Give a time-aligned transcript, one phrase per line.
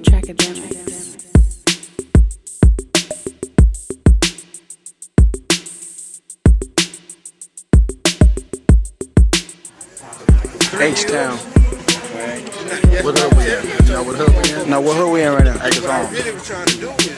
[0.00, 1.18] Trackademicks.
[10.80, 11.51] H Town.
[12.42, 13.86] What hood we in?
[13.86, 14.70] You know what hood we in?
[14.70, 15.64] Now, what hood we in right now?
[15.64, 16.06] Acres Home.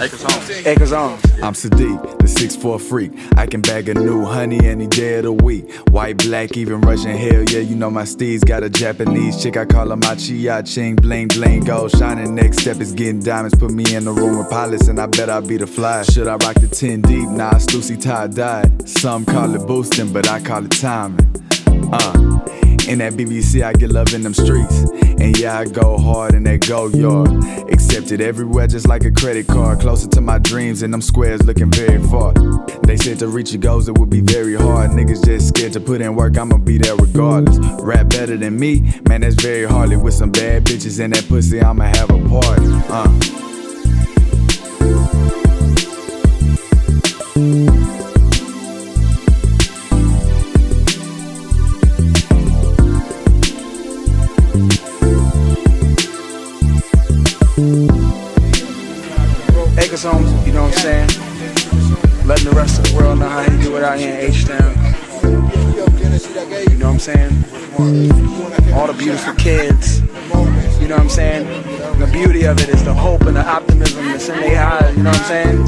[0.00, 0.66] Acres Home.
[0.66, 1.18] Acres on.
[1.42, 3.12] I'm Siddiq, the six 6'4 freak.
[3.38, 5.72] I can bag a new honey any day of the week.
[5.88, 7.16] White, black, even Russian.
[7.16, 9.56] Hell yeah, you know my steeds got a Japanese chick.
[9.56, 10.96] I call her my chia ching.
[10.96, 12.34] Bling, bling, gold shining.
[12.34, 13.58] Next step is getting diamonds.
[13.58, 16.02] Put me in the room with pilots, and I bet I'll be the fly.
[16.02, 17.28] Should I rock the 10 deep?
[17.30, 18.86] Nah, Stussy tie dyed.
[18.86, 21.18] Some call it boosting, but I call it timing.
[21.92, 22.63] Uh.
[22.88, 24.80] In that BBC, I get love in them streets.
[25.18, 27.30] And yeah, I go hard in that go yard.
[27.72, 29.80] Accepted everywhere just like a credit card.
[29.80, 32.34] Closer to my dreams, and them squares looking very far.
[32.82, 34.90] They said to reach your goals, it would be very hard.
[34.90, 37.58] Niggas just scared to put in work, I'ma be there regardless.
[37.82, 39.96] Rap better than me, man, that's very hardly.
[39.96, 42.66] With some bad bitches in that pussy, I'ma have a party.
[42.90, 43.44] Uh.
[60.04, 60.10] You
[60.52, 61.08] know what I'm saying?
[62.26, 64.44] Letting the rest of the world know how you do it out here in H
[64.44, 64.76] Town.
[66.68, 67.32] You know what I'm saying?
[68.74, 70.02] All the beautiful kids.
[70.78, 71.46] You know what I'm saying?
[71.98, 74.94] The beauty of it is the hope and the optimism that's in their eyes.
[74.94, 75.64] You know what I'm saying?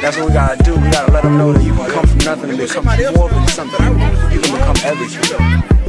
[0.00, 0.76] That's what we gotta do.
[0.76, 3.46] We gotta let them know that you can come from nothing and become more than
[3.48, 4.00] something.
[4.32, 5.87] You can become everything.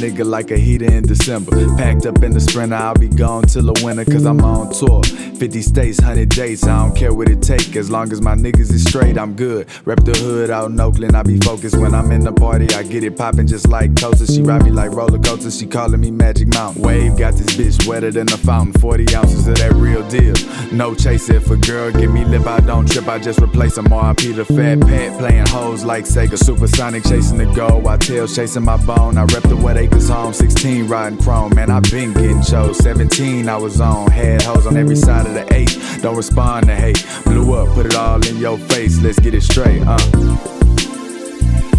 [0.00, 1.52] Nigga like a heater in December.
[1.76, 5.02] Packed up in the sprinter, I'll be gone till the winter, cause I'm on tour.
[5.02, 7.76] 50 states, 100 dates, I don't care what it take.
[7.76, 9.68] As long as my niggas is straight, I'm good.
[9.84, 12.66] Rep the hood out in Oakland, I be focused when I'm in the party.
[12.74, 14.34] I get it poppin' just like toasters.
[14.34, 16.82] She ride me like roller coasters, she calling me Magic Mountain.
[16.82, 18.80] Wave got this bitch wetter than a fountain.
[18.80, 20.32] 40 ounces of that real deal.
[20.72, 23.84] No chaser if a girl give me lip, I don't trip, I just replace them.
[23.86, 26.38] RP the fat pad, playing hoes like Sega.
[26.38, 29.18] Supersonic chasing the goal, while tails chasing my bone.
[29.18, 31.54] I rep the wet acres home, 16 riding chrome.
[31.54, 32.78] Man, I been getting chose.
[32.78, 35.78] 17 I was on, had hoes on every side of the eight.
[36.02, 37.04] Don't respond to hate.
[37.24, 39.00] Blew up, put it all in your face.
[39.00, 39.98] Let's get it straight, uh.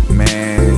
[0.09, 0.75] Man,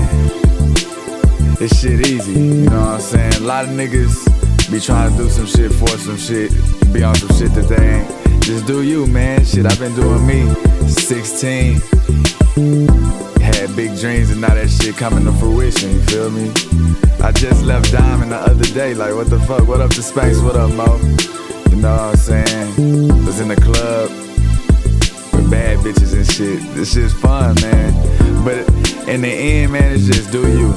[1.55, 3.33] this shit easy, you know what I'm saying?
[3.35, 6.51] A lot of niggas be trying to do some shit for some shit,
[6.93, 8.43] be on some shit that they ain't.
[8.43, 9.43] Just do you, man.
[9.45, 10.53] Shit, I've been doing me.
[10.87, 11.81] 16.
[13.53, 16.51] Had big dreams and now that shit coming to fruition, you feel me?
[17.21, 19.67] I just left Diamond the other day, like what the fuck?
[19.67, 20.43] What up to Spanx?
[20.43, 20.97] What up, Mo?
[21.69, 23.25] You know what I'm saying?
[23.25, 24.09] Was in the club
[25.33, 26.61] with bad bitches and shit.
[26.75, 27.93] This shit's fun, man.
[28.43, 28.67] But
[29.07, 30.73] in the end, man, it's just do you.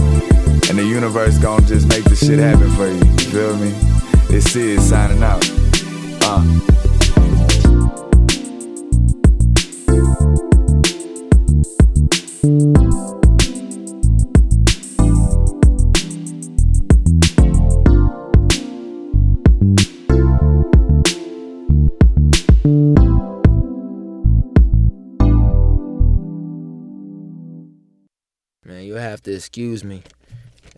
[0.69, 2.95] And the universe gon' just make the shit happen for you.
[2.95, 3.71] You feel me?
[4.29, 5.45] This is signing out.
[6.23, 7.66] Uh.
[28.67, 30.03] Man, you'll have to excuse me.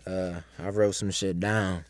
[0.05, 1.85] Uh, I wrote some shit down.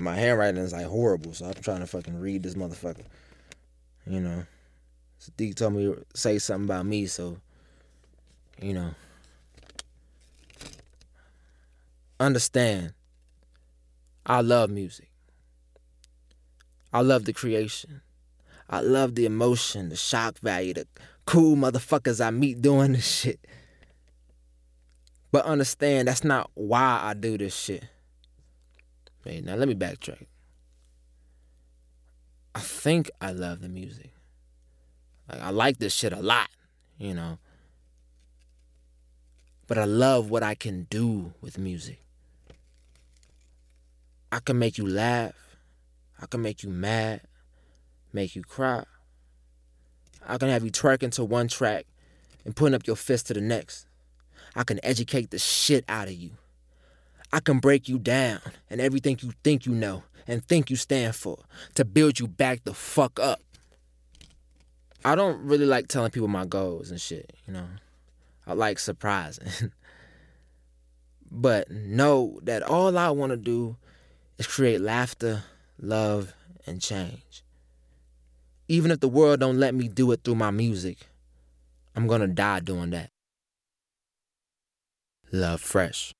[0.00, 3.04] My handwriting is like horrible, so I'm trying to fucking read this motherfucker.
[4.04, 4.44] You know,
[5.22, 7.38] Siddiq told me to say something about me, so
[8.60, 8.90] you know.
[12.18, 12.92] Understand.
[14.24, 15.08] I love music.
[16.92, 18.00] I love the creation.
[18.68, 20.88] I love the emotion, the shock value, the
[21.26, 23.38] cool motherfuckers I meet doing this shit.
[25.36, 27.84] But understand that's not why I do this shit.
[29.22, 30.24] Wait, now let me backtrack.
[32.54, 34.14] I think I love the music.
[35.30, 36.48] Like I like this shit a lot,
[36.96, 37.36] you know.
[39.66, 42.00] But I love what I can do with music.
[44.32, 45.34] I can make you laugh.
[46.18, 47.20] I can make you mad,
[48.10, 48.84] make you cry.
[50.26, 51.84] I can have you twerking to one track
[52.46, 53.86] and putting up your fist to the next.
[54.56, 56.30] I can educate the shit out of you.
[57.32, 61.14] I can break you down and everything you think you know and think you stand
[61.14, 61.38] for
[61.74, 63.40] to build you back the fuck up.
[65.04, 67.66] I don't really like telling people my goals and shit, you know.
[68.46, 69.70] I like surprising.
[71.30, 73.76] but know that all I want to do
[74.38, 75.44] is create laughter,
[75.78, 76.32] love,
[76.66, 77.42] and change.
[78.68, 80.98] Even if the world don't let me do it through my music,
[81.94, 83.10] I'm gonna die doing that.
[85.32, 86.12] Love Fresh.